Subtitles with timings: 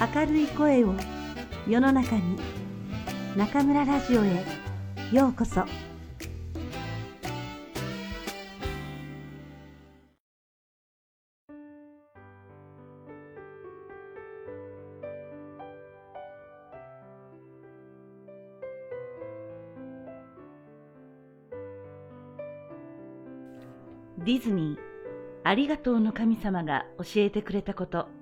[0.00, 0.94] 明るい声を
[1.68, 2.38] 世の中に
[3.36, 4.46] 中村ラジオへ
[5.12, 5.62] ようこそ。
[24.24, 24.78] ディズニー
[25.44, 28.19] ありがとうの神様が教えてくれたこと。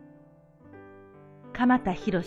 [1.58, 2.22] 鎌田博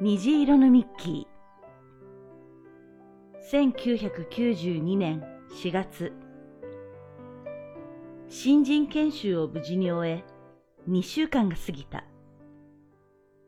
[0.00, 3.76] 虹色のミッキー。
[3.78, 5.22] 1992年
[5.62, 6.12] 4月。
[8.28, 10.24] 新人研修を無事に終え
[10.90, 12.02] 2週間が過ぎた。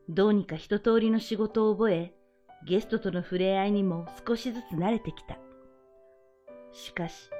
[0.08, 2.14] どうにか一通りの仕事を覚え
[2.68, 5.38] ゲストとの触れ合いにも少しずつ慣れてきた。
[6.70, 7.30] しかし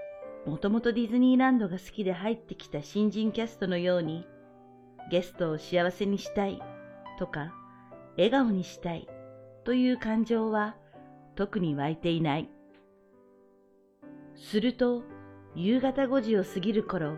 [0.45, 4.27] もともとディズニーランドが好きで入ってきた新人キャストのように
[5.10, 6.60] ゲストを幸せにしたい
[7.19, 7.52] とか、
[8.16, 9.08] 笑顔にしたい
[9.64, 10.77] という感情は
[11.34, 12.48] 特に湧いていない。
[14.36, 15.02] すると、
[15.55, 17.16] 夕方5時を過ぎる頃、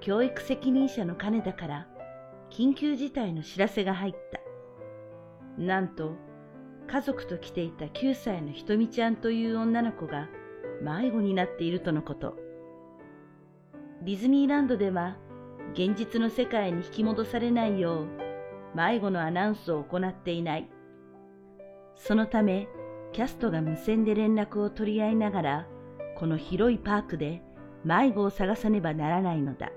[0.00, 1.88] 教育責任者の金田から
[2.50, 4.40] 緊急事態の知らせが入った。
[5.60, 6.14] なんと、
[6.86, 10.28] 家族と来ていた9歳のひとみちゃんという女の子が
[10.80, 12.36] 迷子になっているとのこと。
[14.02, 15.18] ディズニーランドでは
[15.72, 18.06] 現実の世界に引き戻されないよう
[18.74, 20.68] 迷子のアナウンスを行っていない。
[21.94, 22.68] そのため、
[23.12, 25.66] キャストが無線で連絡を取り合いながら、
[26.16, 27.42] この広いパークで
[27.84, 29.70] 迷子を探さねばならないのだ。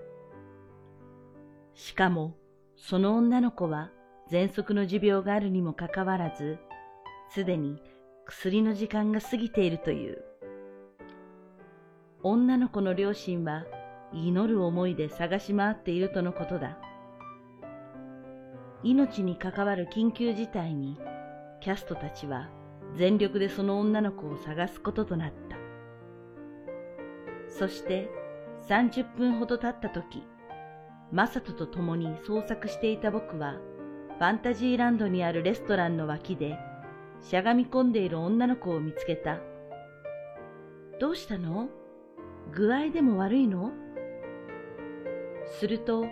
[1.73, 2.35] しかも、
[2.75, 3.91] その女の子は
[4.29, 6.57] 喘息の持病があるにもかかわらず、
[7.29, 7.81] すでに
[8.25, 10.23] 薬の時間が過ぎているという。
[12.23, 13.65] 女の子の両親は
[14.13, 16.77] 祈る思いで探し回っているとのことだ。
[18.83, 20.99] 命に関わる緊急事態に、
[21.61, 22.49] キャストたちは
[22.95, 25.57] 全力でその女の子を探すこととなった。
[27.47, 28.09] そして
[28.67, 30.23] 30分ほど経った時、
[31.11, 33.57] マサトと共に捜索していた僕は、
[34.17, 36.57] ファンタジーランドにあるレストランの脇で、
[37.21, 39.39] しゃがみ込んでいる女の子を見つけた。
[40.99, 41.69] どうしたの？
[42.51, 43.71] 具合でも悪いの？
[45.59, 46.05] すると、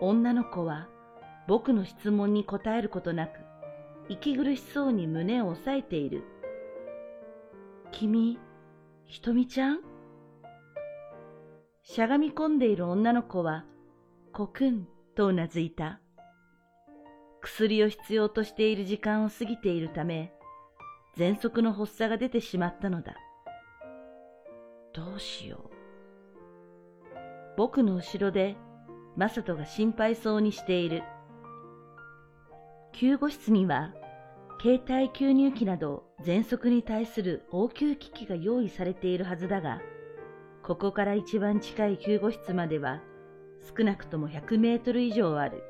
[0.00, 0.88] 女の子は
[1.46, 3.40] 僕の質問に答えることなく、
[4.08, 6.24] 息苦しそうに胸を押さえている。
[7.92, 8.38] 君、
[9.06, 9.80] ひとみちゃん？
[11.82, 13.64] しゃがみ込んでいる女の子は、
[14.32, 16.00] コクンとうなずいた。
[17.40, 20.32] 薬を必要としている時間を過ぎているため、
[21.16, 23.14] 喘息の発作が出てしまったのだ。
[24.94, 25.70] どうしよう。
[27.56, 28.56] 僕の後ろで、
[29.16, 31.02] マサトが心配そうにしている。
[32.92, 33.94] 救護室には、
[34.60, 39.80] 携帯吸入器など喘息に対する応急機器が用意されているはずだが、
[40.62, 43.02] ここから一番近い救護室までは
[43.76, 45.62] 少なくとも100メートル以上ある。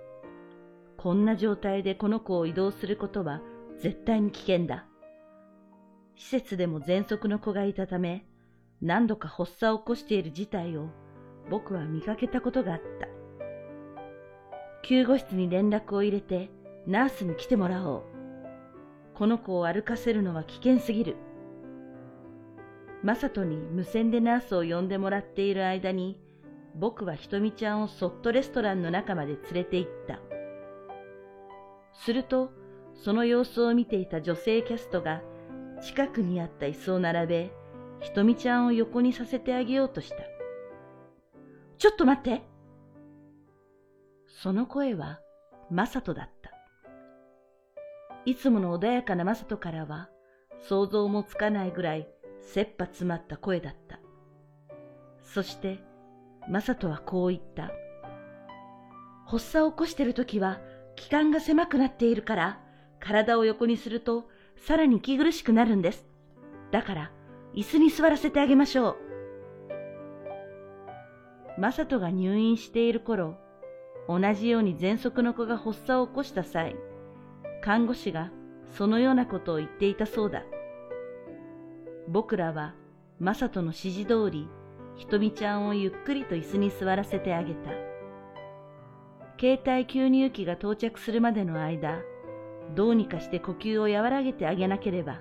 [0.97, 3.43] こんな状態でこの子を移動することは
[3.79, 4.87] 絶対に危険だ。
[6.17, 8.25] 施設でも喘息の子がいたため、
[8.81, 10.89] 何度か発作を起こしている事態を
[11.51, 13.24] 僕は見かけたことがあった。
[14.85, 16.51] 救護室に連絡を入れて
[16.87, 18.03] ナースに来てもらおう。
[19.15, 21.17] この子を歩かせるのは危険すぎる。
[23.03, 26.21] マサトに無線でナースを呼んでもらっている間に、
[26.75, 30.21] 僕はひとみちゃんをそっとレストランの中まで連れて行った。
[31.95, 32.53] すると、
[32.95, 35.23] その様子を見ていた女性キャストが、
[35.81, 37.53] 近くにあった椅子を並べ、
[38.01, 40.17] ひとみちゃんを横にさせてあげようとした。
[41.79, 42.54] ちょっと待って
[44.43, 45.21] その声は、
[45.71, 46.51] マサトだった。
[48.27, 50.09] いつもの穏やかなマサトからは
[50.69, 52.09] 想像もつかないぐらい
[52.43, 54.01] 切羽詰まった声だった。
[55.23, 55.79] そして
[56.49, 57.71] マサトはこう言った。
[59.27, 60.59] 発作を起こしているときは
[60.97, 62.61] 気管が狭くなっているから
[63.01, 66.07] 体を横にするとさらに息苦しくなるんです。
[66.73, 67.13] だから
[67.55, 68.97] 椅子に座らせてあげましょう。
[71.57, 73.39] マサトが入院している頃、
[74.09, 76.77] 同じように喘息の子が発作を起こした際、
[77.63, 78.31] 看護師が
[78.77, 80.43] そのようなことを言っていたそうだ。
[82.09, 82.75] 僕らは
[83.19, 84.49] マサトの指示通り、
[84.97, 87.71] ひとみちゃんをゆっくりと椅子に座らせてあげた。
[89.41, 92.01] 携帯吸入器が到着するまでの間、
[92.75, 95.21] どうにかして呼吸を和らげてあげなければ。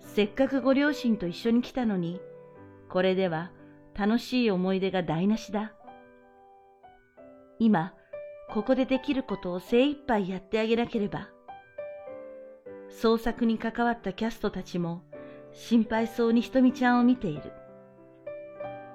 [0.00, 2.20] せっかくご両親と一緒に来たのに、
[2.88, 3.50] これでは
[3.94, 5.72] 楽しい思い出が台無しだ。
[7.58, 7.94] 今、
[8.50, 11.28] ここでできることを精一杯やってあげなければ。
[12.88, 15.02] 創作に関わったキャストたちも
[15.52, 17.52] 心配そうにひとみちゃんを見ている。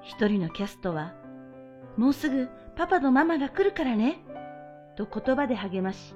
[0.01, 1.13] 一人のキャストは、
[1.97, 4.19] もうすぐパパとママが来るからね、
[4.95, 6.15] と言葉で励まし、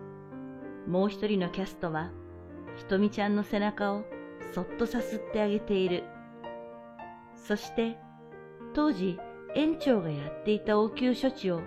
[0.88, 2.12] もう一人のキャストは、
[2.78, 4.04] ひとみちゃんの背中を
[4.54, 6.04] そっとさすってあげている。
[7.36, 7.98] そして、
[8.74, 9.20] 当時
[9.56, 11.62] 園長がやっていた応急処置を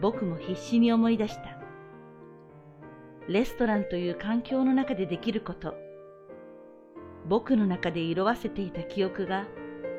[0.00, 1.58] 僕も必死に思い出した。
[3.28, 5.74] レストランという環境の中でできること。
[7.26, 9.46] 僕の中で色あせていた記憶が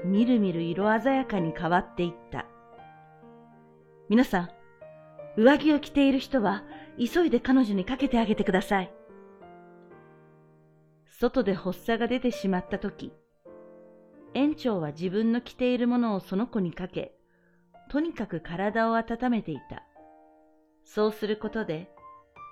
[0.05, 2.45] みるみる色鮮やかに変わっていった。
[4.07, 4.49] 皆さん、
[5.35, 6.63] 上着を着ている人は
[6.97, 8.91] 急いで彼女にかけてあげてください。
[11.05, 13.11] 外で発作が出てしまった時、
[14.33, 17.13] 園長は自分の着ているものをその子にかけ、
[17.89, 19.86] とにかく体を温めていた。
[20.87, 21.91] そうすることで、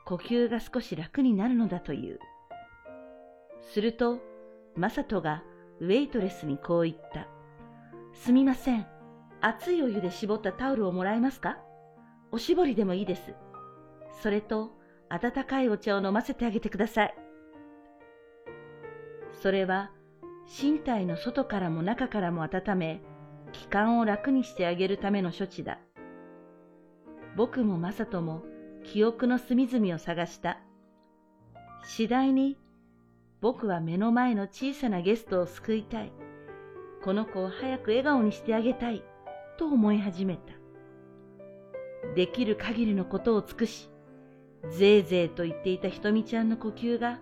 [0.06, 2.20] 呼吸が少し楽になるのだという。
[3.62, 4.20] すると、
[4.76, 5.42] マサトが
[5.80, 7.28] ウェイトレスにこう言った。
[8.14, 8.86] すみません。
[9.40, 11.58] 熱いお湯で絞ったタオルをもらえますか？
[12.32, 13.34] おしぼりでもいいです。
[14.22, 14.74] それと、
[15.10, 17.16] 温かいお茶を飲ませてあげてください。
[19.32, 19.92] それは、
[20.62, 23.02] 身体の外からも中からも温め、
[23.54, 25.80] 気管を楽にしてあげるための処置だ。
[27.36, 28.44] 僕もマサトも
[28.84, 30.60] 記憶の隅々を探した。
[31.84, 32.58] 次第に
[33.42, 36.12] 僕は目の前の小さなゲストを救いたい。
[37.04, 39.04] この子を早く笑顔にしてあげたい。
[39.58, 40.54] と思い始めた。
[42.16, 43.90] できる限りのことを尽くし、
[44.70, 47.20] ぜいぜいと言っていたひとみちゃんの呼吸が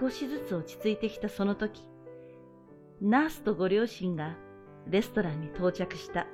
[0.00, 1.82] 少しずつ落ち着いてきたその時、
[3.00, 4.36] ナースとご両親が
[4.88, 6.26] レストランに到着した。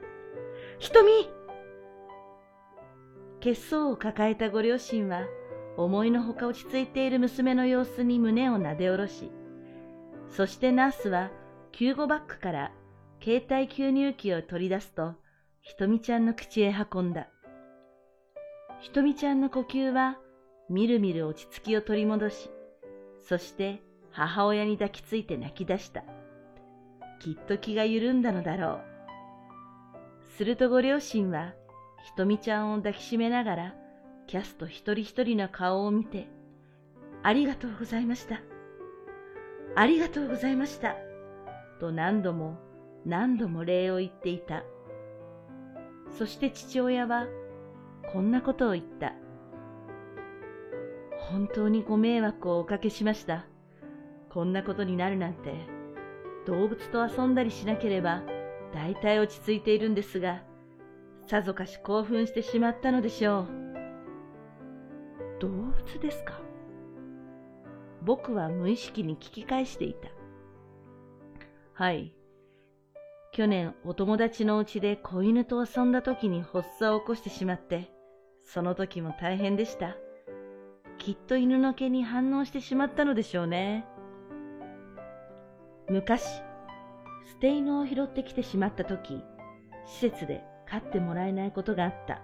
[0.79, 1.11] ひとみ
[3.41, 5.23] 血相を抱えたご両親は
[5.77, 9.31] 思いのほか落ち着いている娘の様子に胸をなで下ろし、
[10.29, 11.31] そしてナースは
[11.73, 12.73] 救護バッグから
[13.23, 15.15] 携帯吸入器を取り出すと、
[15.63, 17.29] ひとみちゃんの口へ運んだ。
[18.81, 20.19] ひとみちゃんの呼吸は
[20.69, 22.51] みるみる落ち着きを取り戻し、
[23.27, 26.03] そして母親に抱きついて泣き出した。
[27.21, 28.81] きっと気が緩んだのだろう。
[30.37, 31.55] するとご両親は、
[32.05, 33.75] ひとみちゃんを抱きしめながら、
[34.27, 36.29] キャスト一人一人の顔を見て、
[37.23, 38.41] ありがとうございました。
[39.77, 40.97] ありがとうございました。
[41.79, 42.59] と何度も
[43.07, 44.63] 何度も礼を言っていた。
[46.19, 47.27] そして父親は、
[48.13, 49.15] こんなことを言った。
[51.31, 53.47] 本当にご迷惑をおかけしました。
[54.31, 55.55] こんなことになるなんて、
[56.47, 58.23] 動物と遊んだりしなければ、
[58.75, 60.43] 大体落ち着いているんですが、
[61.31, 63.47] さぞかし興奮してしまったのでしょう。
[65.39, 65.73] 動物
[66.03, 66.41] ですか？
[68.03, 70.09] 僕は無意識に聞き返していた。
[71.73, 72.17] はい。
[73.31, 77.93] 去年お友達のうちで子犬と遊んだ時に発作を起こしてしまって、
[78.45, 79.97] その時も大変でした。
[80.99, 83.87] きっと犬の毛に反応してしまったのでしょうね。
[85.89, 89.23] 昔、捨て犬を拾ってきてしまった時、
[89.87, 92.23] 施設で飼ってもらえないことがあった。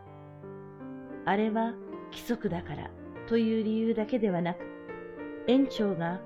[1.24, 1.72] あれは
[2.12, 2.90] 規則だから
[3.28, 4.58] という理由だけではなく、
[5.48, 6.20] 園長が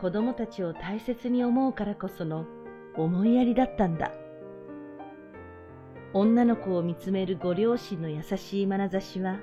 [0.00, 2.46] 子供たちを大切に思うからこその
[2.96, 4.12] 思いやりだったんだ。
[6.12, 9.40] 女の子を見つめるご両親の優しい眼差しは、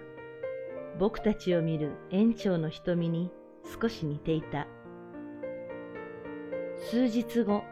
[0.99, 3.29] 僕たちを見る園長の瞳に
[3.81, 4.67] 少し似ていた。
[6.89, 7.63] 数日後、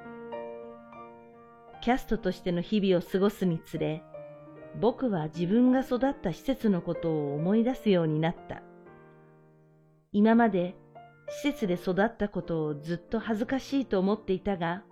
[1.81, 4.03] キャストとしての日々を過ごすにつれ、
[4.79, 8.62] 僕は自分が育った施設のことを思い出すようになった。
[10.12, 10.75] 今まで
[11.29, 14.83] 施設で育ったことをずっと恥ずかしいと思っていたが、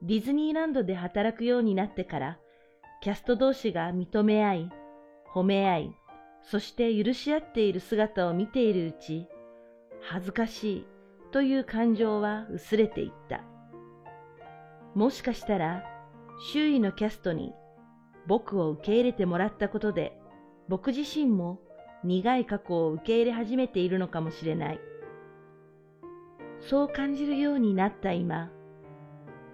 [0.00, 2.38] ディズニーランドで働くようになってから
[3.02, 4.70] キャスト同士が認め合い、
[5.34, 5.96] 褒め合い、
[6.42, 9.28] そして許し合っている姿を見ているうち、
[10.00, 10.86] 恥ずかしい
[11.32, 13.44] という感情は薄れていった。
[14.94, 15.84] もしかしたら、
[16.52, 17.52] 周囲のキャストに
[18.26, 20.18] 僕を受け入れてもらったことで、
[20.68, 21.60] 僕自身も
[22.04, 24.80] 苦い過去を受け入れ始めているのかもしれない。
[26.60, 28.50] そう感じるようになった今、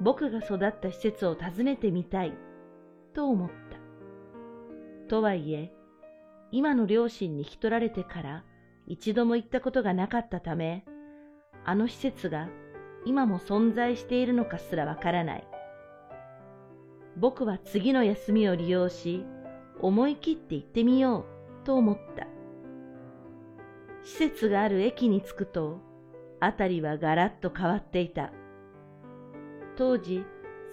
[0.01, 2.35] 僕が育った施設を訪ねてみたい
[3.15, 5.09] と思った。
[5.09, 5.73] とはいえ、
[6.53, 8.45] 今の両親に引き取られてから
[8.87, 10.85] 一度も行ったことがなかったため、
[11.65, 12.49] あの施設が
[13.07, 15.48] 今も存在しているのかすらわからない。
[17.19, 19.25] 僕は次の休みを利用し、
[19.81, 21.27] 思い切って行ってみよ
[21.63, 22.27] うと思った。
[24.05, 25.81] 施設がある駅に着くと、
[26.41, 28.33] あたりはガラッと変わっていた。
[29.77, 30.25] 当時、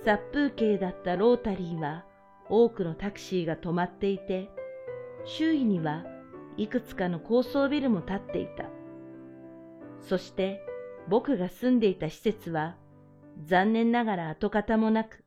[0.04, 2.06] 殺風景だったロータリーは
[2.48, 4.50] 多くのタクシーが止まっていて、
[5.26, 6.06] 周囲には
[6.58, 8.66] いくつかの高層ビルも建っていた。
[10.00, 10.62] そして
[11.10, 12.76] 僕が住んでいた施設は
[13.44, 15.25] 残念ながら跡形もなく、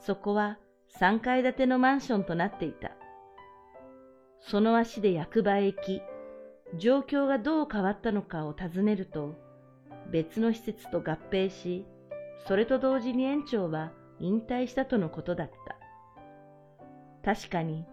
[0.00, 0.58] そこは
[0.98, 2.92] 3階建てのマンションとなっていた。
[4.40, 6.02] その足で役場へ行き、
[6.78, 9.34] 状況がどう変わったのかを尋ねると、
[10.10, 11.86] 別の施設と合併し、
[12.46, 15.50] それと同時に園長は引退したとのことだっ
[17.22, 17.34] た。
[17.34, 17.84] 確かに、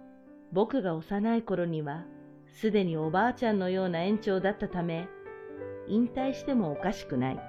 [0.54, 2.06] 僕が幼い頃には、
[2.54, 5.10] すでにおばあちゃんのような園長だったため、
[5.88, 7.40] 引退してもおかしくない。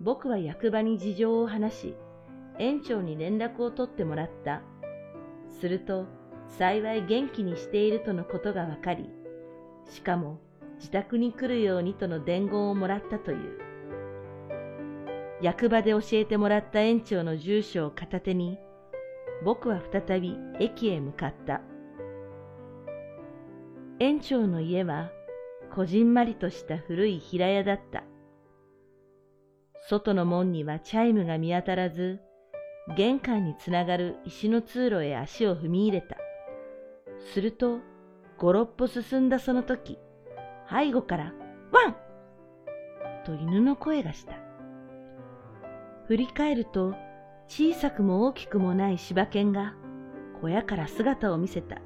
[0.00, 1.96] 僕は役場に事情を話し、
[2.58, 4.62] 園長に連絡を取ってもらった。
[5.60, 6.06] すると、
[6.48, 9.10] 幸い元気にしているとのことがわかり、
[9.84, 10.38] しかも
[10.78, 13.58] 自宅に来るようにとの伝言をもらったという。
[15.42, 18.58] 役場で教えてもらった園長の住所を片手に、
[19.44, 21.60] 僕は再び駅へ向かった。
[23.98, 25.10] 園長の家は、
[25.74, 28.04] こじんまりとした古い平屋だった。
[29.88, 32.20] 外の門にはチャイムが見当たらず、
[32.94, 36.16] 玄関につながる石の通路へ足を踏み入れた。
[37.32, 37.80] すると、
[38.38, 39.98] 五六歩進んだその時、
[40.70, 41.32] 背後から、
[41.72, 41.96] ワン
[43.24, 44.34] と犬の声がした。
[46.06, 46.94] 振り返ると、
[47.48, 49.74] 小さくも大きくもない柴犬が
[50.40, 51.78] 小屋から姿を見せた。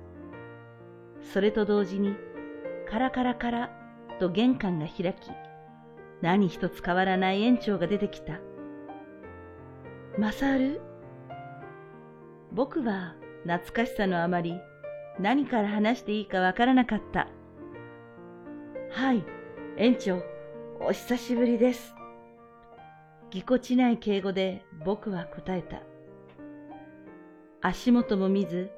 [1.33, 2.15] それと同時に、
[2.91, 3.71] カラカラカラ
[4.19, 5.31] と玄関が開き、
[6.21, 8.39] 何一つ変わらない園長が出てきた。
[10.19, 10.83] マサル
[12.53, 13.15] 僕は
[13.45, 14.61] 懐かしさのあまり
[15.19, 17.29] 何から話していいかわからなかった。
[18.91, 19.25] はい、
[19.77, 20.23] 園長、
[20.81, 21.95] お久しぶりです。
[23.31, 25.83] ぎこちない敬語で僕は答えた。
[27.63, 28.71] 足元も見ず、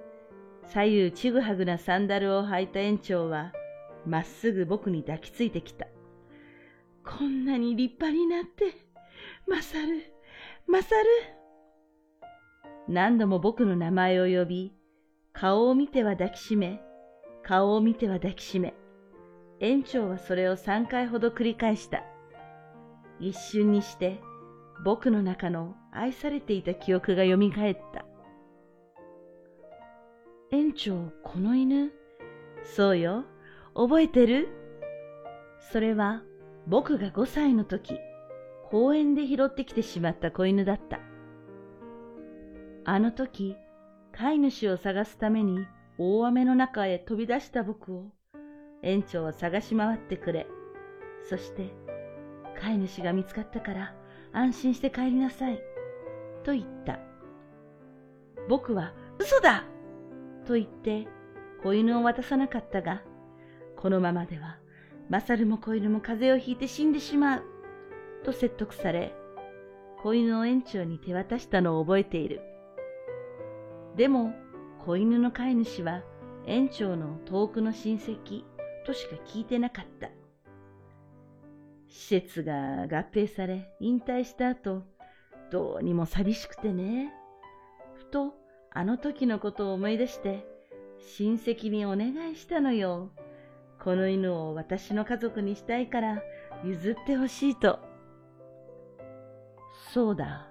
[0.66, 3.52] 左右ちぐはぐなサンダルを履いた園長は、
[4.04, 5.86] まっすぐ僕に抱きついてきた。
[7.04, 8.74] こんなに立派になって、
[9.46, 10.02] マサル、
[10.66, 11.41] マサル。
[12.88, 14.74] 何度も僕の名前を呼び、
[15.32, 16.80] 顔を見ては抱きしめ、
[17.42, 18.74] 顔を見ては抱きしめ、
[19.60, 22.02] 園長はそれを三回ほど繰り返した。
[23.20, 24.20] 一瞬にして
[24.84, 27.38] 僕の中の愛されていた記憶が蘇っ
[27.94, 28.04] た。
[30.50, 31.92] 園長、この犬？
[32.64, 33.24] そうよ。
[33.74, 34.48] 覚えてる？
[35.70, 36.22] それは
[36.66, 37.98] 僕が5歳の時、
[38.70, 40.98] 公園で拾ってきてしまった子犬だった。
[42.84, 43.56] あの時、
[44.12, 45.66] 飼い主を探すために
[45.98, 48.10] 大雨の中へ飛び出した僕を
[48.82, 50.48] 園長は探し回ってくれ、
[51.28, 51.70] そして
[52.60, 53.94] 飼い主が見つかったから
[54.32, 55.62] 安心して帰りなさい、
[56.42, 56.98] と言った。
[58.48, 59.64] 僕は嘘だ
[60.44, 61.06] と言って
[61.62, 63.02] 子犬を渡さなかったが、
[63.76, 64.58] このままでは
[65.08, 67.42] マサルも子犬も風邪をひいて死んでしまう、
[68.24, 69.14] と説得され、
[70.02, 72.40] 子犬を園長に手渡したのを覚えている。
[73.96, 74.32] でも、
[74.84, 76.02] 子犬の飼い主は
[76.46, 78.44] 園長の遠くの親戚
[78.84, 80.08] としか聞いてなかった。
[81.88, 84.82] 施設が合併され引退した後、
[85.50, 87.12] どうにも寂しくてね。
[87.94, 88.34] ふと
[88.70, 90.46] あの時のことを思い出して、
[91.16, 93.10] 親戚にお願いしたのよ。
[93.78, 96.22] この犬を私の家族にしたいから
[96.64, 97.78] 譲ってほしいと。
[99.92, 100.48] そうだ。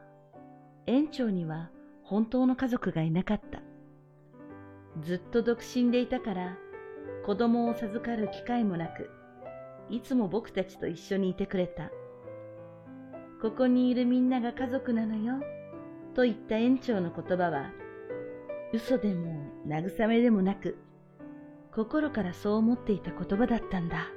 [0.86, 1.72] 園長には
[2.12, 3.62] 本当の家族がいなかった。
[5.02, 6.58] ずっと独身でいたから
[7.26, 9.10] 子供を授かる機会もなく、
[9.90, 11.90] いつも僕たちと一緒にいてくれた。
[13.42, 15.36] ここにいるみんなが家族なのよ、
[16.14, 17.72] と言った園長の言葉は、
[18.74, 20.78] 嘘でも慰めでもなく、
[21.74, 24.10] 心からそう思っていた言葉だったんだ。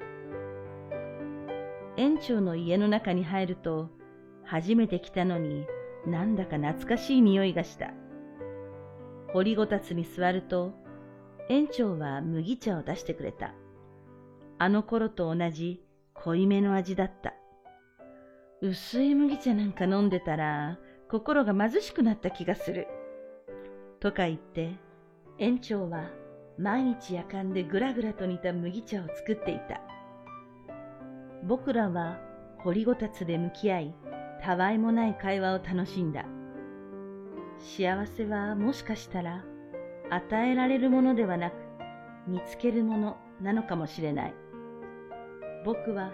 [1.96, 3.88] 園長の家の中に入ると、
[4.42, 5.68] 初めて来たのに
[6.06, 7.92] なんだか懐かしい匂いがした。
[9.32, 10.72] 掘りごたつに座ると、
[11.48, 13.54] 園長は麦茶を出してくれた。
[14.58, 15.84] あの頃と同じ
[16.14, 17.34] 濃いめの味だった。
[18.60, 20.78] 薄い麦茶なんか飲んでたら
[21.10, 22.86] 心が貧しくなった気がする。
[24.00, 24.72] とか言って、
[25.38, 26.10] 園長は
[26.58, 29.80] 毎日夜間でぐらぐらと煮た麦茶を作っていた。
[31.42, 32.18] 僕らは
[32.58, 33.94] 掘りごたつで向き合い、
[34.42, 36.24] たわいもない会話を楽しんだ。
[37.58, 39.44] 幸せはもしかしたら
[40.10, 41.54] 与えられるものではなく
[42.26, 44.34] 見つけるものなのかもしれない。
[45.64, 46.12] 僕は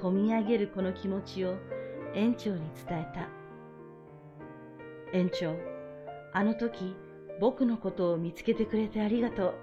[0.00, 1.56] こみ上げるこの気持ちを
[2.14, 3.28] 園長に伝えた。
[5.12, 5.56] 園長、
[6.32, 6.96] あの時
[7.40, 9.54] 僕のことを見つけてくれてありがとう。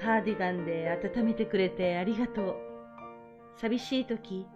[0.00, 2.56] カーディガンで温めてくれてありがとう。
[3.56, 4.46] 寂しい時、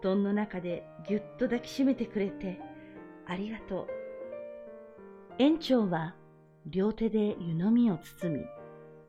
[0.00, 2.60] 布団の中でぎゅっと抱きしめてくれて
[3.26, 3.86] ありがとう。
[5.38, 6.14] 園長は
[6.66, 8.44] 両手で湯飲みを包み、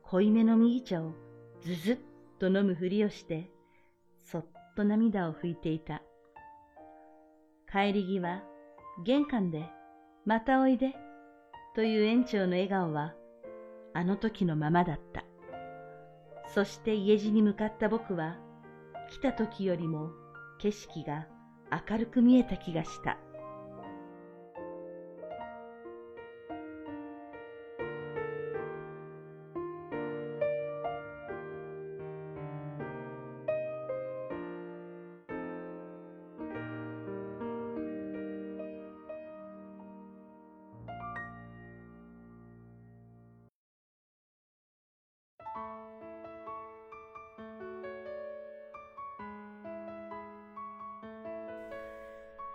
[0.02, 1.12] 濃いめの麦茶を
[1.60, 1.98] ずずっ
[2.38, 3.50] と飲むふりをして、
[4.24, 6.02] そっと涙を拭いていた。
[7.70, 8.44] 帰り際、
[9.04, 9.68] 玄関で、
[10.24, 10.94] またおいで、
[11.74, 13.14] という園長の笑顔は、
[13.94, 15.24] あの時のままだった。
[16.54, 18.38] そして家路に向かった僕は、
[19.10, 20.10] 来た時よりも
[20.58, 21.26] 景色が
[21.90, 23.18] 明るく見えた気がした。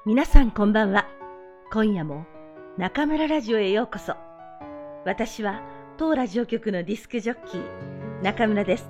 [0.05, 1.07] 皆さんこんばんは。
[1.71, 2.25] 今夜も
[2.77, 4.15] 中村ラジオへようこそ。
[5.05, 5.61] 私は
[5.95, 8.89] 当ラジオ局のディスクジョッキー中村です。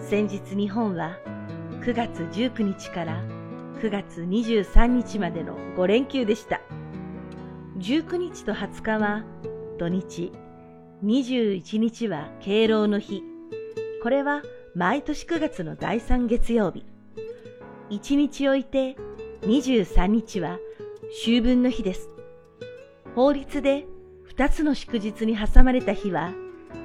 [0.00, 1.18] 先日日本は
[1.82, 3.22] 9月19日から
[3.82, 6.62] 9月23日までの5連休でした。
[7.76, 9.24] 19日と20日は
[9.78, 10.32] 土日、
[11.04, 13.22] 21日は敬老の日。
[14.02, 14.40] これは
[14.74, 16.86] 毎年9月の第3月曜日。
[17.90, 18.96] 1日置いて
[19.42, 20.58] 23日は
[21.22, 22.08] 秋分の日です。
[23.14, 23.86] 法律で
[24.36, 26.32] 2つの祝日に挟まれた日は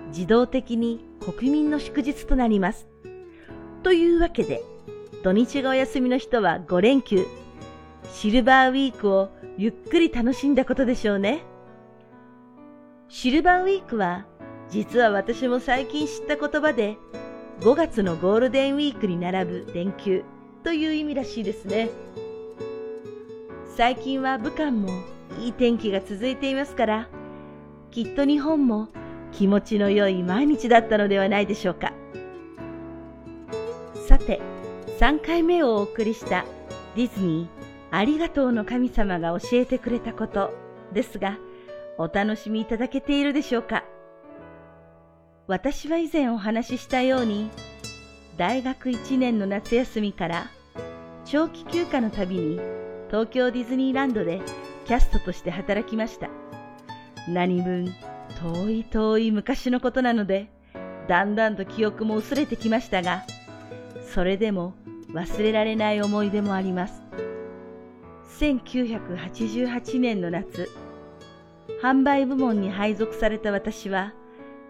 [0.09, 2.87] 自動的に国民の祝日となります。
[3.81, 4.61] というわけで、
[5.23, 7.25] 土日がお休みの人は5連休、
[8.11, 11.43] シルバーウィークをゆっくり楽しんだことでしょうね。
[13.09, 14.25] シルバーウィークは
[14.69, 16.97] 実は私も最近知った言葉で
[17.61, 20.23] 5月のゴールデンウィークに並ぶ連休
[20.63, 21.89] という意味らしいですね。
[23.75, 24.87] 最近は武漢も
[25.39, 27.09] いい天気が続いていますから、
[27.89, 28.89] きっと日本も
[29.31, 31.91] 気持ちの良い毎日だったのではないでしょうか。
[34.07, 34.39] さて、
[34.99, 36.45] 3回目をお送りした
[36.95, 40.53] ディズニーありがとうの神様が教えてくれたこと
[40.93, 41.39] ですが、
[41.97, 43.83] お楽しみいただけているでしょうか？
[45.47, 47.49] 私は以前お話ししたように、
[48.37, 50.45] 大学1年の夏休みから
[51.25, 52.59] 長期休暇のたびに
[53.13, 54.41] 東京ディズニーランドで
[54.87, 56.31] キャストとして働きました。
[57.29, 57.93] 何分
[58.41, 60.49] 遠い遠い昔のことなので、
[61.07, 63.23] だんだんと記憶も薄れてきましたが、
[64.15, 64.73] それでも
[65.11, 67.03] 忘れられない思い出もあります。
[68.39, 70.71] 1988年の夏、
[71.83, 74.15] 販売部門に配属された私は、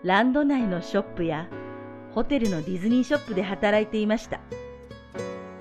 [0.03, 1.47] ランド内のショップや
[2.13, 4.41] ホテルのディズニーショップで働いていました。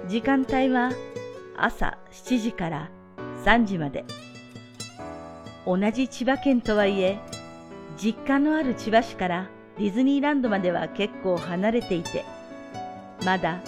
[0.08, 0.90] 時間帯は
[1.56, 2.90] 朝7時から
[3.44, 4.04] 3時まで。
[5.64, 7.18] 同じ千葉県とはいえ、
[7.96, 9.48] 実家のある千葉市から
[9.78, 12.24] ディズニーランドまでは結構離れていて、
[13.24, 13.60] まだ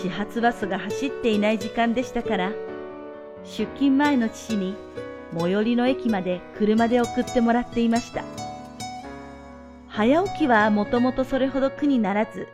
[0.00, 2.52] 始発バスが走っていない時間でしたから、
[3.44, 4.76] 出勤前の父に
[5.36, 8.22] 最寄りの駅まで車で送ってもらっていました。
[9.88, 12.46] 早起きはもともとそれほど苦にならず、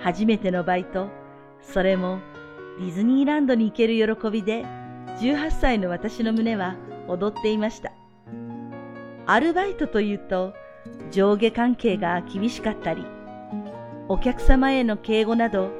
[0.00, 1.08] 初めてのバイト、
[1.60, 2.20] それも
[2.78, 4.64] ディズニーランドに行ける喜びで
[5.18, 6.76] 18歳の私の胸は
[7.08, 7.92] 踊っていました。
[9.26, 10.54] アルバイトというと
[11.10, 13.04] 上下関係が厳しかったり、
[14.08, 15.70] お客様への敬語など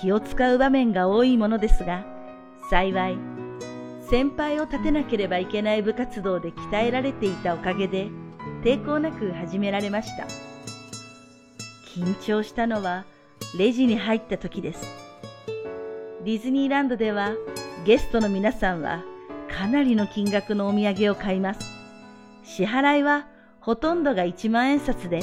[0.00, 2.06] 気を使う場面が多いものですが、
[2.70, 3.18] 幸い
[4.08, 8.08] 先輩を立てなければいけない部活動で鍛えられていたおかげで
[8.62, 10.26] 抵抗なく始められました。
[11.96, 13.04] 緊張したのは
[13.58, 15.03] レジに入った時です。
[16.24, 17.34] ディズニーランドでは
[17.84, 19.04] ゲストの皆さんは
[19.54, 21.60] かなりの金額のお土産を買います。
[22.42, 23.26] 支払いは
[23.60, 25.20] ほとんどが1万円札で、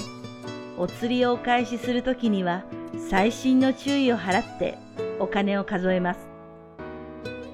[0.78, 2.64] お釣りをお返しするときには
[3.10, 4.78] 細心の注意を払って
[5.18, 6.20] お金を数えます。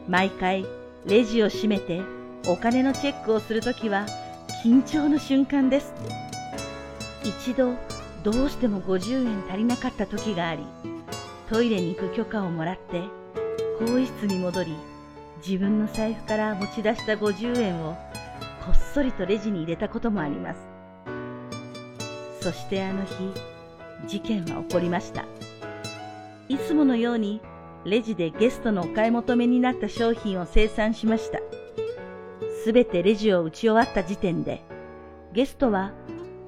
[0.10, 0.66] 毎回
[1.06, 2.02] レジを閉めて
[2.50, 4.08] お金のチェックをするときは
[4.62, 5.94] 緊張の瞬間です。
[7.24, 7.76] 一度
[8.26, 10.66] どうしても50円足りなかった時があり、
[11.50, 13.04] トイレに行く許可をもらって
[13.80, 14.76] 更衣室に戻り、
[15.46, 17.94] 自分の財布から持ち出した50円を
[18.66, 20.60] こっそりとレジに入れたこともあります。
[22.42, 23.32] そしてあの日、
[24.08, 25.26] 事件は起こりました。
[26.50, 27.40] いつものように
[27.86, 31.40] レジでゲストのお買い求めになった商品を生産しました。
[32.63, 34.63] すべてレジを打ち終わった時点で、
[35.34, 35.92] ゲストは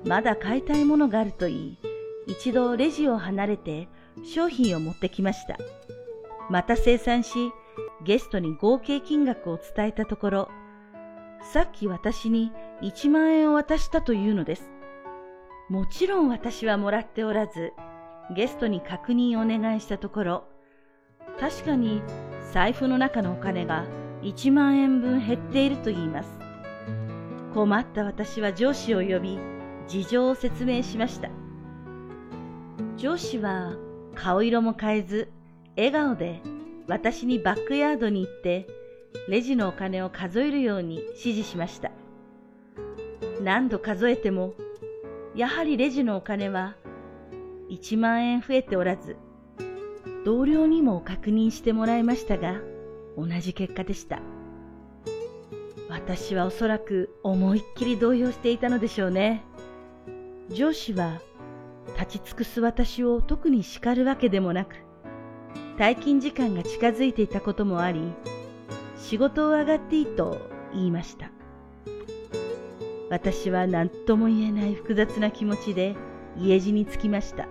[0.03, 1.77] まだ買いたいものがあると言い、
[2.25, 3.87] 一度レジを離れて
[4.23, 5.57] 商品を持ってきました。
[6.49, 7.51] また生産し、
[8.03, 10.49] ゲストに合計金額を伝えたところ、
[11.41, 14.71] さっき私に1万円を渡したというのです。
[15.69, 17.73] もちろん私はもらっておらず、
[18.35, 20.43] ゲストに確認をお願いしたところ、
[21.39, 22.01] 確かに
[22.51, 23.85] 財布の中のお金が
[24.23, 26.29] 1万円分減っていると言います。
[27.53, 29.39] 困った私は上司を呼び、
[29.87, 31.29] 事情を説明しました。
[32.97, 33.73] 上司は
[34.15, 35.31] 顔色も変えず、
[35.79, 36.41] 笑顔で
[36.87, 38.67] 私にバックヤードに行って、
[39.29, 41.91] レジのお金を数えるように指示しました。
[43.41, 44.55] 何度数えても、
[45.35, 46.75] やはりレジのお金は
[47.69, 49.15] 1万円増えておらず、
[50.25, 52.59] 同僚にも確認してもらいましたが、
[53.17, 54.19] 同じ結果でした。
[55.87, 59.45] 私はおそらく思いっきり動揺していたのでしょうね。
[60.49, 61.21] 上司は
[61.97, 64.88] 立ち尽くす私を特に叱るわけでもなく、
[65.79, 68.01] 退勤時間が近づいていたこともあり、
[68.97, 70.37] 仕事を上がっていいと
[70.73, 71.31] 言いました。
[73.09, 75.95] 私は何とも言えない複雑な気持ちで
[76.37, 77.47] 家路に着きました。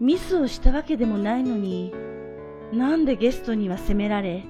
[0.00, 1.92] ミスをしたわけでもないのに、
[2.72, 4.42] なんでゲストには責められ、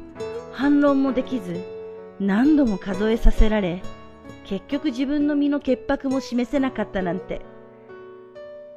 [0.53, 1.65] 反論もできず、
[2.21, 3.83] 何度も数えさせられ、
[4.45, 7.41] 結局自分の身の潔白も示せなかったなんて。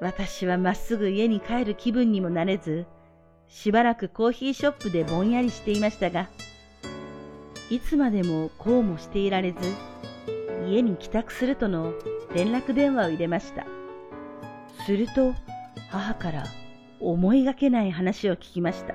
[0.02, 2.88] 私はまっすぐ家に帰る気分にもなれず、
[3.48, 6.30] しばらくコーヒーショップでぼんやりしていましたが、
[7.70, 9.58] いつまでもこうもしていられず、
[10.68, 11.94] 家に帰宅するとの
[12.34, 13.66] 連絡電話を入れました。
[14.86, 15.34] すると、
[15.90, 16.44] 母から
[17.00, 18.94] 思いがけない話を聞きました。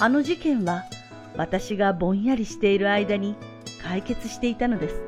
[0.00, 0.84] あの事件は
[1.36, 3.36] 私がぼんやりしている間に
[3.82, 5.02] 解決していたのです。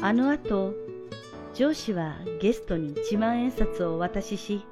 [0.00, 0.74] あの後、
[1.54, 4.66] 上司はゲストに1万円札をお渡しし、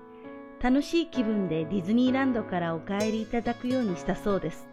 [0.62, 4.68] 楽しい気分でディズニーランドからお帰りいただくようにしたそうです。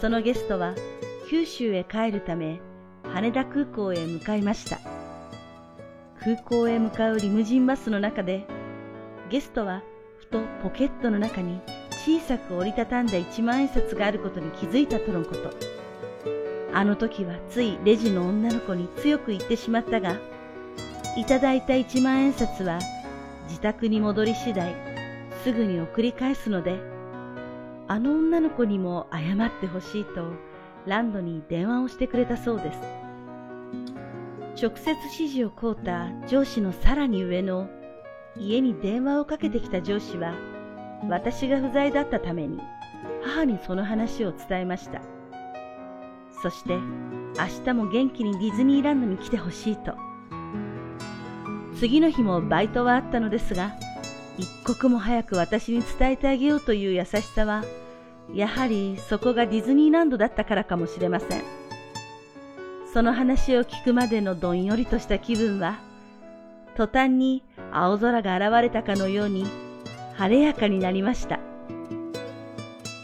[0.00, 0.76] そのゲストは
[1.28, 2.60] 九州へ帰るため
[3.12, 4.78] 羽田空港へ向かいました。
[6.20, 8.46] 空港へ向かうリムジンバスの中で
[9.30, 9.82] ゲストは
[10.18, 15.50] ふとポケットの中に小さく折りたたんだ一万円札があることに気づいたとのこと。
[16.72, 20.20] あの時はついレジの女の子に強く言ってしまったが、
[21.16, 22.78] いただいた一万円札は
[23.50, 24.74] 自宅に戻り次第
[25.42, 26.80] すぐに送り返すので、
[27.88, 30.32] あの女の子にも謝ってほしいと
[30.86, 32.78] ランドに電話をしてくれたそうです。
[34.62, 37.68] 直接指示を請うた上司のさらに上の
[38.36, 40.34] 家に電話をかけてきた上司は
[41.08, 42.60] 私が不在だったために
[43.24, 45.02] 母にその話を伝えました。
[46.40, 50.09] そして明日も元気にディズニーランドに来てほしいと。
[51.80, 53.74] 次の日もバイトはあったのですが、
[54.36, 57.64] 一刻も早く私に伝えてあげようという優しさは、
[58.34, 61.42] やはりそこがディズニーランドだったからかもしれません。
[62.92, 65.78] その話を聞くまでのどんよりとした気分は、
[66.76, 69.46] 途端に青空が現れたかのように
[70.16, 71.40] 晴れやかになりました。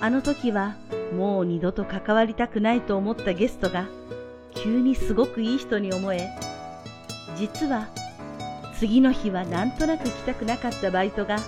[0.01, 0.77] あの時は
[1.17, 3.87] もう二度と関わりたくないと思ったゲストが
[4.55, 6.29] 急にすごくいい人に思え、
[7.39, 7.89] 実は
[8.79, 11.39] 次の日はなんとなく来たくなかったバイトが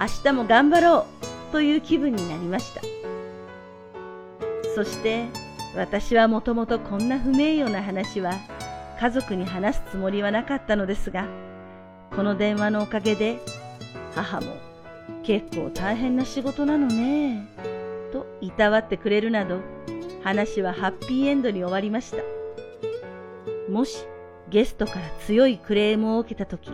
[0.00, 1.06] 明日も頑張ろ
[1.50, 2.80] うという気分になりました。
[4.74, 5.26] そして
[5.76, 8.34] 私はもともとこんな不名誉な話は
[9.00, 11.26] 家族に話すつもりはなかったのですが、
[12.14, 13.38] この電話のおかげで
[14.14, 14.56] 母も
[15.22, 17.46] 結構大変な仕事なのね
[18.12, 19.60] といたわってくれるなど
[20.22, 22.18] 話はハッピーエンドに終わりました。
[23.70, 24.04] もし
[24.48, 26.70] ゲストから強いクレームを受けたとき、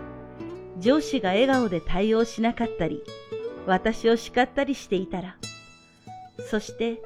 [0.79, 3.03] 上司が笑顔で対応しなかったり、
[3.67, 5.37] 私を叱ったりしていたら、
[6.49, 7.01] そして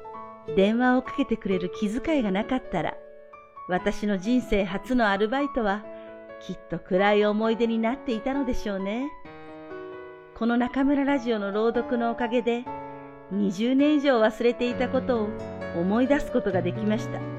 [0.55, 2.95] 電話をかけてくれる気遣いがなかったら、
[3.67, 5.83] 私の人生初のアルバイトは
[6.41, 9.09] きっと暗い思い出になっていたのでしょうね。
[10.35, 12.65] この中村ラジオの朗読のおかげで
[13.33, 15.29] 20年以上忘れていたことを
[15.75, 17.34] 思い出すことができました。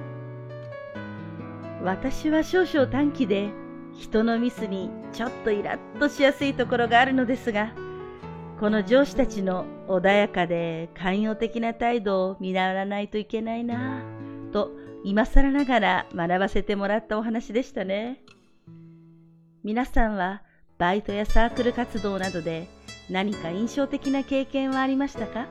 [1.86, 3.50] 私は少々短気で
[3.96, 7.72] 人のミスにちょっとイラッとしやすいところがあるのですが、
[8.58, 14.02] この上司たちの穏やかで寛容的な態度を見習わないといけないな
[14.52, 14.72] と
[15.04, 18.20] 今更ながら学ばせてもらったお話でしたね。
[19.62, 20.42] 皆さんは
[20.78, 22.66] バイトやサークル活動などで
[23.08, 25.46] 何か印象的な経験はありましたか？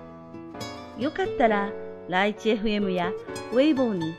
[0.99, 1.71] よかったら、
[2.09, 3.13] ライチ FM や
[3.53, 4.13] ウェイボーに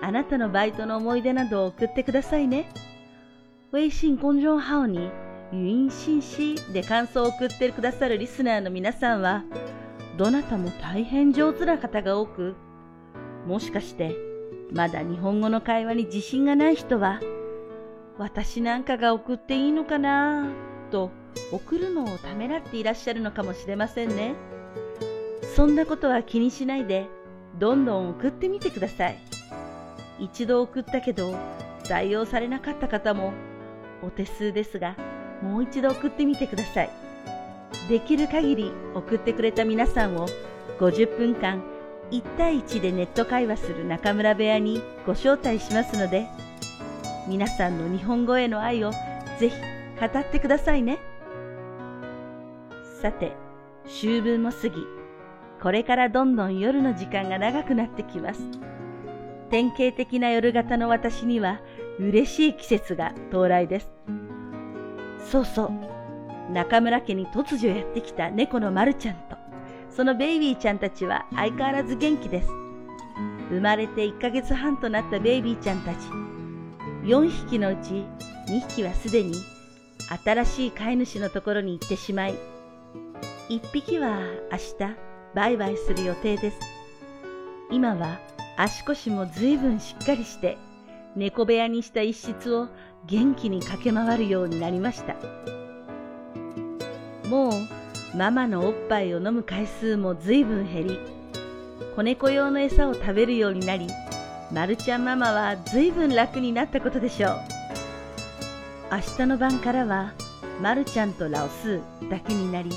[0.00, 2.68] あなたのバイトの思い出などを送ってくださいね。
[3.72, 5.10] 微信公众号に
[5.52, 9.44] 語音信息で感想を送ってくださるリスナーの皆さんは、
[10.16, 12.54] どなたも大変上手な方が多く、
[13.46, 14.14] もしかして
[14.72, 17.20] まだ日本語の会話に自信がない人は、
[18.18, 20.48] 私なんかが送っていいのかな
[20.90, 21.10] と
[21.52, 24.34] 送るのをためらっていらっしゃるのかもしれませんね。
[25.54, 27.06] そんなことは気にしないで、
[27.58, 29.18] どんどん送ってみてください。
[30.18, 31.34] 一度送ったけど、
[31.84, 33.32] 採用されなかった方も、
[34.02, 34.96] お手数ですが、
[35.42, 36.90] もう一度送ってみてください。
[37.88, 40.26] できる限り送ってくれた皆さんを
[40.78, 41.62] 50分間
[42.10, 46.26] 1対1でネット会話する中村部屋にご招待しますので、
[47.26, 48.92] 皆さんの日本語への愛を
[49.38, 49.56] ぜひ
[50.00, 50.98] 語ってくださいね。
[53.02, 53.32] さて、
[53.86, 54.86] 秋分も過ぎ、
[55.62, 58.40] これからどんどん夜の時間が長くなってきます。
[59.50, 61.60] 典型的な夜型の私には
[61.98, 63.90] 嬉しい季節が到来です。
[65.30, 69.36] そうそう、中村家に突如やってきた猫のまるちゃんと、
[69.90, 72.48] そのベイビーちゃんたちは相変わらず元気です。
[73.50, 75.96] 生まれて1ヶ月半となったベイビーちゃんたち、
[77.04, 78.04] 4匹のうち
[78.48, 79.34] 2匹はすでに
[80.24, 82.34] 新しい飼い主のところに行ってしまい、
[83.48, 84.20] 1匹は
[84.52, 84.96] 明日
[85.34, 86.58] バイバイする予定です。
[87.70, 88.18] 今は
[88.60, 90.58] 足腰もずいぶんしっかりして、
[91.14, 92.66] 猫部屋にした一室を
[93.06, 95.14] 元気に駆け回るようになりました。
[97.28, 97.52] もう
[98.16, 100.98] ママのおっぱいを飲む回数もずいぶん減り、
[101.94, 103.86] 子猫用の餌を食べるようになり、
[104.52, 107.38] まるちゃんママはずいぶん楽になったことでしょう。
[108.90, 110.14] 明日の晩からは、
[110.60, 112.70] まるちゃんとラオスーだけになり、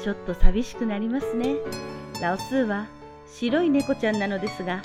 [0.00, 1.56] ちょっと寂しくなりますね。
[2.22, 2.86] ラオスーは
[3.26, 4.82] 白い猫ちゃんなのですが、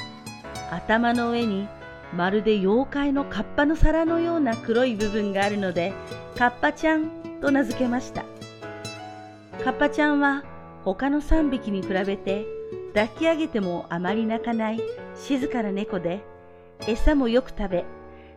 [0.71, 1.67] 頭の上に
[2.13, 5.93] まるで妖怪のカッパの皿のような黒い部分があるので、
[6.37, 7.09] カッパちゃん
[7.41, 8.23] と名付けました。
[9.63, 10.43] カッパちゃんは
[10.83, 12.45] 他の3匹に比べて
[12.93, 14.81] 抱き上げてもあまり泣かない
[15.15, 16.21] 静かな猫で、
[16.87, 17.85] 餌もよく食べ、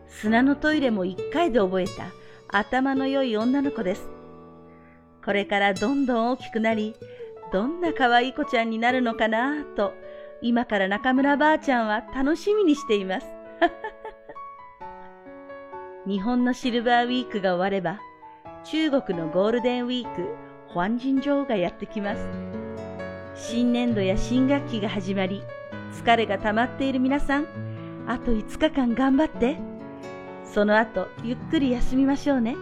[0.07, 2.11] 砂のトイレも1回で覚えた
[2.47, 4.09] 頭の良い女の子です。
[5.23, 6.95] これからどんどん大きくなり、
[7.51, 9.93] どんな可愛い子ちゃんになるのかなと
[10.41, 13.27] 今から中村ばあちゃんは楽しみにしています。
[16.07, 17.99] 日本のシルバーウィークが終われば、
[18.63, 20.35] 中国のゴールデンウィーク、
[20.83, 22.27] ンジン城がやってきます。
[23.35, 25.43] 新年度や新学期が始まり、
[25.91, 27.47] 疲れが溜まっている皆さん、
[28.07, 29.57] あと5日間頑張って。
[30.43, 32.55] その後、ゆっくり休みましょうね。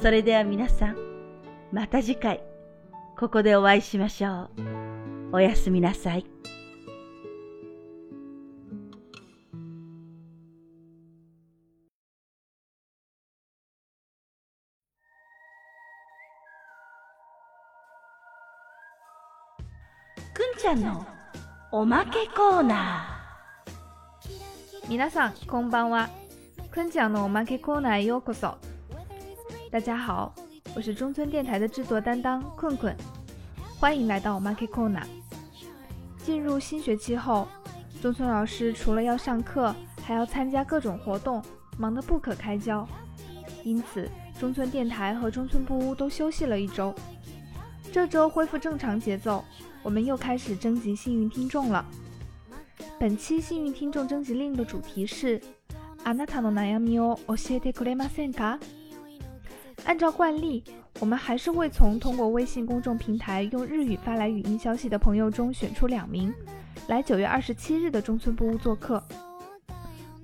[0.00, 0.96] それでは皆さん、
[1.72, 2.42] また次回、
[3.18, 5.03] ここでお会いしましょう。
[5.32, 6.24] おやすみなさい。
[20.32, 21.04] くんちゃんの
[21.72, 24.88] おまけコーナー。
[24.88, 26.08] 皆さんこんばんは。
[26.70, 28.56] くんちゃんのおまけコーナーへようこそ。
[29.72, 30.32] 大家好，
[30.76, 32.96] 我是中村电台的制作担当困困，
[33.83, 35.03] 欢迎来到 Market Corner。
[36.23, 37.47] 进入新学期后，
[38.01, 41.43] 中村老师除了要上课，还要参加各种活动，
[41.77, 42.87] 忙得不可开交。
[43.63, 46.93] 因此，中村电台和中村布屋都休息了一周。
[47.91, 49.43] 这周恢复正常节奏。
[49.81, 51.85] 我们又开始征集幸运听众了。
[52.99, 55.41] 本期幸运听众征集令的主题是“
[56.03, 58.59] あなたの悩みを教えてくれませんか”。
[59.84, 60.64] 按照惯例，
[61.00, 66.32] 我们还是会从通过微信公众平台用日语发来语音消息的朋友中选出两名，
[66.88, 69.02] 来九月二十七日的中村布屋做客。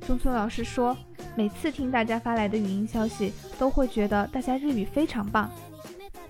[0.06, 0.96] 中村老师说，
[1.36, 5.50] 每次听大家发来的语音消息，都会觉得大家日语非常棒。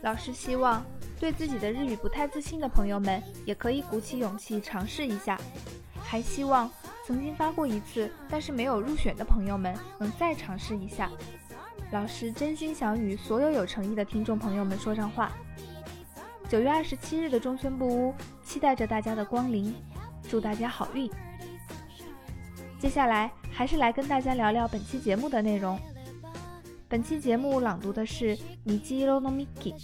[0.02, 0.84] 老师希望。
[1.20, 5.38] 对自己的日语不太自信的朋友们，也可以鼓起勇气尝试一下。
[6.02, 6.70] 还希望
[7.06, 11.10] 曾经发过一次但是没有入选的朋友们，能再尝试一下。
[11.92, 15.32] 老师真心想与所有有诚意的听众朋友们说上话。
[16.48, 19.74] 九月二十七日的中村布屋，期待着大家的光临，
[20.28, 21.10] 祝大家好运。
[22.78, 25.76] 接下来还是来跟大家聊聊本期节目的内容。
[26.88, 29.74] 本期节目朗读的是米基罗诺米奇。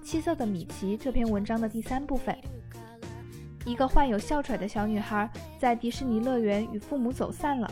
[0.00, 2.38] 七色的米奇这篇文章的第三部分：
[3.64, 7.68] 一个患有哮喘的小女孩在迪士尼乐园与父母走散了。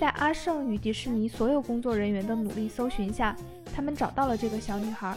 [0.00, 3.36] 在阿胜与迪士尼所有工作人员的努力搜寻下，
[3.76, 5.14] 他们找到了这个小女孩。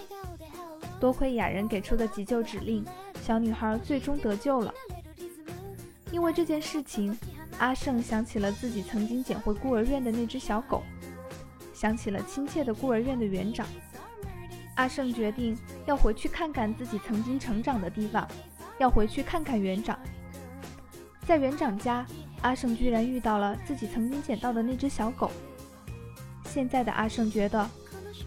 [0.99, 2.83] 多亏雅人给出的急救指令，
[3.21, 4.73] 小女孩最终得救了。
[6.11, 7.17] 因为这件事情，
[7.59, 10.83] 阿胜想起了自己曾经捡回孤儿院的那只小狗，
[11.73, 13.65] 想起了亲切的孤儿院的园长。
[14.75, 18.27] 阿胜决定要回去看看自己曾经成长的地方，
[18.79, 19.97] 要回去看看园长。
[21.25, 22.05] 在园长家，
[22.43, 25.32] 阿胜居然遇到了自己曾经捡到的那只小狗。
[26.45, 27.67] 现在的阿胜觉得，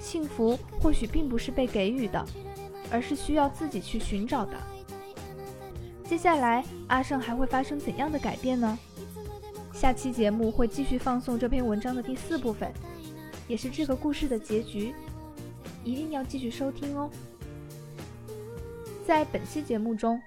[0.01, 2.27] 幸福或许并不是被给予的，
[2.91, 4.57] 而是需要自己去寻找的。
[6.05, 8.79] 接下来，阿胜还会发生怎样的改变呢？
[9.73, 12.73] 下期节目会继续放送这篇文章的第四部分，
[13.47, 14.95] 也是这个故事的结局。
[15.85, 17.09] 一定要继续收听哦！
[19.07, 20.21] 在本期节目中，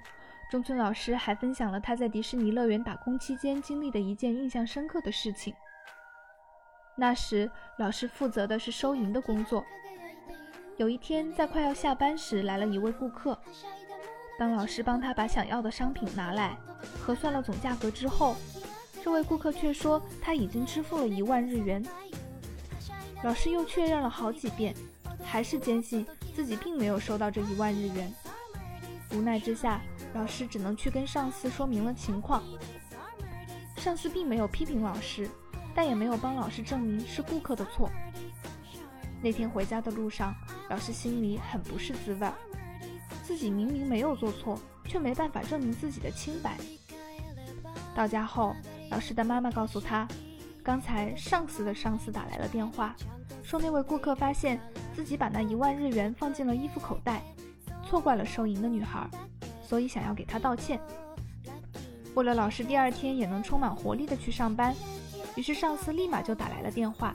[0.49, 5.53] 中村老师还分享了他在迪士尼乐园打工期间经历的一件印象深刻的事情。
[6.95, 9.63] 那时，老师负责的是收银的工作。
[10.77, 13.37] 有一天，在快要下班时，来了一位顾客。
[14.39, 16.57] 当老师帮他把想要的商品拿来，
[16.99, 18.35] 核算了总价格之后，
[19.03, 21.85] 这位顾客却说他已经支付了一万日元。
[23.23, 24.75] 老师又确认了好几遍。
[25.21, 28.11] 还是坚信自己并没有收到这一万日元，
[29.13, 29.79] 无奈之下，
[30.13, 32.43] 老师只能去跟上司说明了情况。
[33.77, 35.29] 上司并没有批评老师，
[35.73, 37.89] 但也没有帮老师证明是顾客的错。
[39.21, 40.33] 那天回家的路上，
[40.69, 42.27] 老师心里很不是滋味，
[43.23, 46.57] 自己明明没有做错，却没办法证明自己的清白。
[47.95, 48.55] 到家后，
[48.91, 50.07] 老师的妈妈告诉他，
[50.63, 52.95] 刚才上司的上司打来了电话，
[53.43, 54.59] 说那位顾客发现。
[54.91, 57.21] 自己把那一万日元放进了衣服口袋，
[57.85, 59.09] 错怪了收银的女孩，
[59.69, 60.81] 所以想要给他道歉。
[62.15, 64.73] 为了老师第二天也能充满活力的去上班，
[65.35, 67.13] 于是上司立马就打来了电话。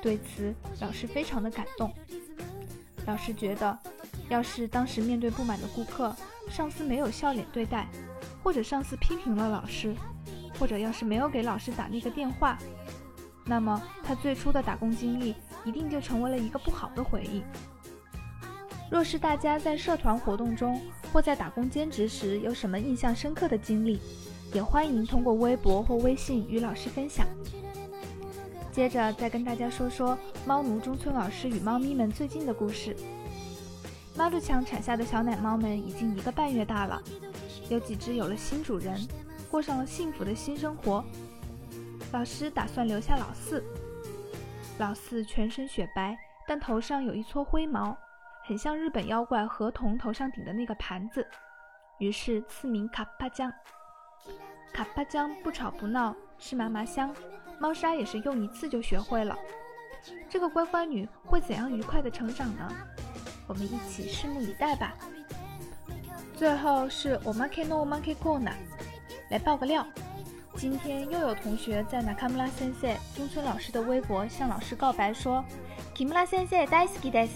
[0.00, 1.92] 对此，老师非常的感动。
[3.04, 3.76] 老师觉得，
[4.28, 6.14] 要是当时面对不满的顾客，
[6.48, 7.88] 上司没有笑脸对待，
[8.44, 9.92] 或者上司批评了老师，
[10.56, 12.56] 或者要是没有给老师打那个电话，
[13.44, 15.34] 那么他最初的打工经历。
[15.64, 17.40] 一定就成为了一个不好的回忆。
[18.92, 20.78] 若是大家在社团活动中
[21.10, 23.98] 或在打工兼职时有什么印象深刻的经历，
[24.52, 27.26] 也欢迎通过微博或微信与老师分享。
[28.70, 32.94] 接着再跟大家说说猫奴中村老师与猫咪们最近的故事。
[34.14, 37.02] 妈路强产下的小奶猫们已经一个半月大了，
[37.70, 39.00] 有几只有了新主人，
[39.50, 41.02] 过上了幸福的新生活。
[42.12, 43.64] 老师打算留下老四。
[44.76, 46.14] 老四全身雪白，
[46.46, 47.96] 但头上有一撮灰毛，
[48.43, 51.27] 很像日本妖怪河童头上顶的那个盘子，
[51.99, 53.51] 于是赐名卡帕江。
[54.73, 57.13] 卡帕江不吵不闹，吃嘛嘛香，
[57.59, 59.37] 猫砂也是用一次就学会了。
[60.29, 62.71] 这个乖乖女会怎样愉快的成长呢？
[63.47, 64.93] 我们一起拭目以待吧。
[66.35, 68.53] 最后是 omake no omake kona，
[69.29, 69.85] 来爆个料。
[70.55, 75.43] 今天又有同学在 Nakamura Sensei 中村老师的微博向老师告白说，
[75.95, 77.33] Kimura Sensei 大好きです。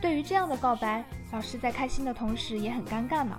[0.00, 3.38] 对于这样的告白，老师在开心的同时也很尴尬呢。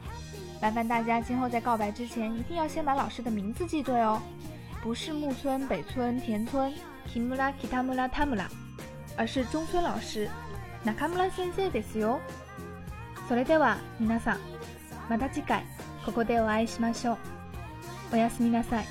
[0.62, 4.21] 麻烦大家今后在告白之前一定要先把老师的名字记对哦，
[4.82, 6.73] 不是木村、北村、田村
[7.08, 8.45] Kimura Kitamura Tamura，
[9.17, 10.30] 而是中村老师
[10.86, 12.19] Nakamura Sensei ですよ。
[13.28, 14.39] それでは皆さん、
[15.10, 15.63] また次回
[16.06, 17.17] ここでお会いしましょう。
[18.13, 18.86] おやすみなさい。